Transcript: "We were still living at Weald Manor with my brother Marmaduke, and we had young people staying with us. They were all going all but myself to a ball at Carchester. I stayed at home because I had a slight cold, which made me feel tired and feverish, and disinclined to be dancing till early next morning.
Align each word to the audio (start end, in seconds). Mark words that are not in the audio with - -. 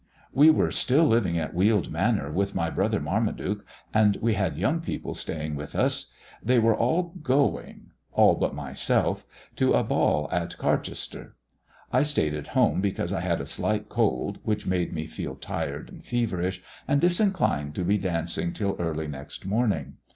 "We 0.33 0.49
were 0.49 0.71
still 0.71 1.05
living 1.05 1.37
at 1.37 1.53
Weald 1.53 1.91
Manor 1.91 2.31
with 2.31 2.55
my 2.55 2.71
brother 2.71 2.99
Marmaduke, 2.99 3.63
and 3.93 4.15
we 4.19 4.33
had 4.33 4.57
young 4.57 4.79
people 4.81 5.13
staying 5.13 5.55
with 5.55 5.75
us. 5.75 6.11
They 6.41 6.57
were 6.57 6.75
all 6.75 7.13
going 7.21 7.91
all 8.11 8.33
but 8.33 8.55
myself 8.55 9.27
to 9.57 9.73
a 9.73 9.83
ball 9.83 10.27
at 10.31 10.57
Carchester. 10.57 11.35
I 11.93 12.01
stayed 12.01 12.33
at 12.33 12.47
home 12.57 12.81
because 12.81 13.13
I 13.13 13.21
had 13.21 13.39
a 13.41 13.45
slight 13.45 13.89
cold, 13.89 14.39
which 14.41 14.65
made 14.65 14.91
me 14.91 15.05
feel 15.05 15.35
tired 15.35 15.91
and 15.91 16.03
feverish, 16.03 16.63
and 16.87 16.99
disinclined 16.99 17.75
to 17.75 17.83
be 17.85 17.99
dancing 17.99 18.53
till 18.53 18.75
early 18.79 19.05
next 19.07 19.45
morning. 19.45 19.97